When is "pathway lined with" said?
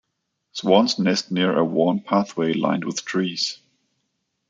1.99-3.05